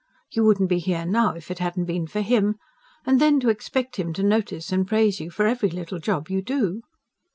You 0.31 0.43
wouldn't 0.45 0.67
be 0.69 0.79
here 0.79 1.05
now, 1.05 1.35
if 1.35 1.51
it 1.51 1.59
hadn't 1.59 1.85
been 1.85 2.07
for 2.07 2.21
him. 2.21 2.55
And 3.05 3.21
then 3.21 3.39
to 3.41 3.49
expect 3.49 3.97
him 3.97 4.13
to 4.13 4.23
notice 4.23 4.71
and 4.71 4.87
praise 4.87 5.19
you 5.19 5.29
for 5.29 5.45
every 5.45 5.69
little 5.69 5.99
job 5.99 6.27
you 6.27 6.41
do!" 6.41 6.81